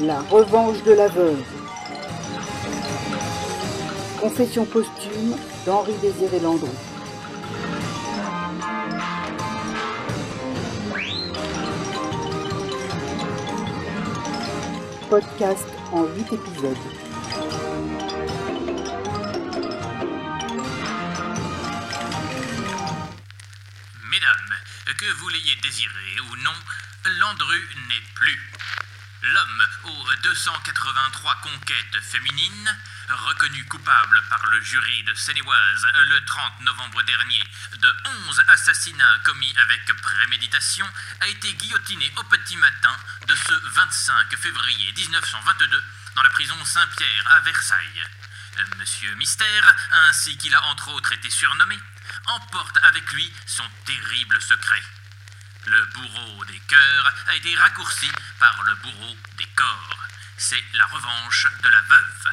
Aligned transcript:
La 0.00 0.20
revanche 0.22 0.82
de 0.84 0.92
la 0.92 1.08
veuve. 1.08 1.44
Confession 4.18 4.64
posthume 4.64 5.36
d'Henri 5.66 5.92
Désiré 6.00 6.40
Landreau. 6.40 6.74
Podcast 15.10 15.68
en 15.92 16.04
8 16.04 16.32
épisodes. 16.32 16.76
Mesdames, 24.10 24.54
que 24.98 25.12
vous 25.18 25.28
l'ayez 25.28 25.56
désiré 25.62 26.20
ou 26.30 26.36
non, 26.42 26.54
Landru 27.20 27.68
n'est 27.88 28.14
plus. 28.14 28.50
L'homme 29.22 29.66
aux 29.84 30.14
283 30.22 31.34
conquêtes 31.42 32.00
féminines, 32.00 32.78
reconnu 33.10 33.64
coupable 33.66 34.22
par 34.30 34.46
le 34.46 34.60
jury 34.62 35.02
de 35.02 35.12
Seine-et-Oise 35.14 35.86
le 35.92 36.24
30 36.24 36.60
novembre 36.62 37.02
dernier 37.02 37.42
de 37.76 37.94
11 38.28 38.42
assassinats 38.48 39.18
commis 39.24 39.54
avec 39.58 39.84
préméditation, 40.00 40.88
a 41.20 41.28
été 41.28 41.52
guillotiné 41.52 42.10
au 42.16 42.22
petit 42.24 42.56
matin 42.56 42.96
de 43.26 43.34
ce 43.34 43.52
25 43.52 44.36
février 44.38 44.92
1922 44.92 45.84
dans 46.16 46.22
la 46.22 46.30
prison 46.30 46.64
Saint-Pierre 46.64 47.32
à 47.32 47.40
Versailles. 47.40 48.06
Monsieur 48.78 49.14
Mystère, 49.16 49.76
ainsi 50.08 50.36
qu'il 50.38 50.54
a 50.54 50.62
entre 50.64 50.88
autres 50.88 51.12
été 51.12 51.28
surnommé, 51.28 51.78
emporte 52.26 52.78
avec 52.84 53.12
lui 53.12 53.30
son 53.46 53.68
terrible 53.84 54.40
secret. 54.40 54.82
Le 55.66 55.84
bourreau 55.86 56.44
des 56.46 56.58
cœurs 56.60 57.14
a 57.26 57.36
été 57.36 57.54
raccourci 57.54 58.10
par 58.40 58.64
le 58.66 58.72
bourreau 58.82 59.14
des 59.38 59.44
corps. 59.54 59.96
C'est 60.38 60.64
la 60.78 60.86
revanche 60.86 61.46
de 61.62 61.68
la 61.68 61.82
veuve. 61.90 62.24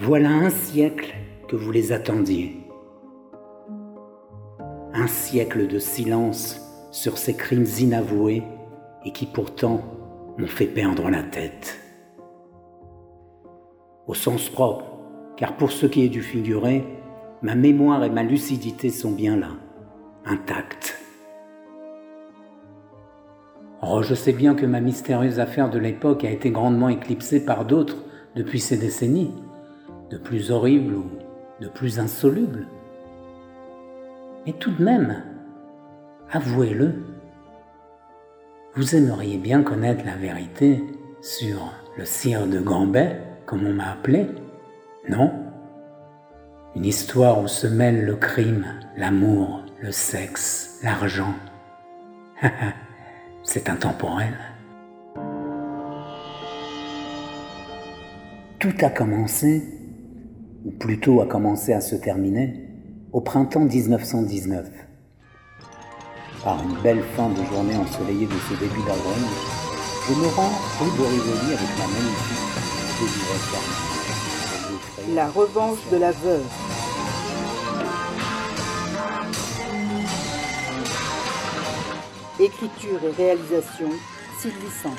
Voilà 0.00 0.30
un 0.30 0.50
siècle 0.50 1.14
que 1.48 1.54
vous 1.54 1.70
les 1.70 1.92
attendiez. 1.92 2.66
Un 4.92 5.06
siècle 5.06 5.68
de 5.68 5.78
silence 5.78 6.60
sur 6.90 7.16
ces 7.16 7.36
crimes 7.36 7.66
inavoués 7.78 8.42
et 9.04 9.12
qui 9.12 9.26
pourtant 9.26 10.34
m'ont 10.36 10.48
fait 10.48 10.66
perdre 10.66 11.10
la 11.10 11.22
tête. 11.22 11.78
Au 14.08 14.14
sens 14.14 14.48
propre, 14.48 14.86
car 15.36 15.56
pour 15.56 15.70
ce 15.70 15.86
qui 15.86 16.04
est 16.04 16.08
du 16.08 16.22
figuré, 16.22 16.84
ma 17.42 17.54
mémoire 17.54 18.04
et 18.04 18.10
ma 18.10 18.22
lucidité 18.22 18.90
sont 18.90 19.12
bien 19.12 19.36
là, 19.36 19.50
intactes. 20.24 20.98
Oh, 23.82 24.02
je 24.02 24.14
sais 24.14 24.32
bien 24.32 24.54
que 24.54 24.66
ma 24.66 24.80
mystérieuse 24.80 25.38
affaire 25.38 25.70
de 25.70 25.78
l'époque 25.78 26.24
a 26.24 26.30
été 26.30 26.50
grandement 26.50 26.88
éclipsée 26.88 27.44
par 27.44 27.64
d'autres 27.64 27.96
depuis 28.34 28.58
ces 28.58 28.76
décennies, 28.76 29.32
de 30.10 30.18
plus 30.18 30.50
horribles 30.50 30.94
ou 30.94 31.06
de 31.60 31.68
plus 31.68 32.00
insolubles. 32.00 32.66
Mais 34.46 34.52
tout 34.52 34.72
de 34.72 34.82
même, 34.82 35.22
avouez-le, 36.32 36.94
vous 38.74 38.96
aimeriez 38.96 39.38
bien 39.38 39.62
connaître 39.62 40.04
la 40.04 40.16
vérité 40.16 40.82
sur 41.20 41.72
le 41.96 42.04
sire 42.04 42.46
de 42.46 42.58
Gambet, 42.58 43.20
comme 43.46 43.66
on 43.66 43.72
m'a 43.72 43.92
appelé, 43.92 44.26
non? 45.08 45.47
Une 46.76 46.84
histoire 46.84 47.40
où 47.40 47.48
se 47.48 47.66
mêlent 47.66 48.04
le 48.04 48.14
crime, 48.14 48.66
l'amour, 48.96 49.64
le 49.80 49.90
sexe, 49.90 50.78
l'argent. 50.82 51.34
C'est 53.42 53.70
intemporel. 53.70 54.34
Tout 58.58 58.74
a 58.82 58.90
commencé, 58.90 59.62
ou 60.64 60.70
plutôt 60.72 61.22
a 61.22 61.26
commencé 61.26 61.72
à 61.72 61.80
se 61.80 61.96
terminer, 61.96 62.68
au 63.12 63.22
printemps 63.22 63.64
1919. 63.64 64.68
Par 66.44 66.62
une 66.62 66.82
belle 66.82 67.02
fin 67.16 67.30
de 67.30 67.44
journée 67.44 67.76
ensoleillée 67.76 68.26
de 68.26 68.32
ce 68.32 68.54
début 68.60 68.82
d'avril, 68.86 69.24
je 70.06 70.14
me 70.14 70.26
rends 70.34 70.52
rue 70.80 70.98
de 70.98 71.02
Rivoli 71.02 71.54
avec 71.54 71.78
ma 71.78 71.86
magnifique. 71.86 72.38
La 75.14 75.30
revanche 75.30 75.78
de 75.90 75.96
la 75.96 76.12
veuve. 76.12 76.44
Écriture 82.38 83.00
et 83.04 83.12
réalisation, 83.12 83.88
Sylvie 84.38 84.70
Saint. 84.82 84.90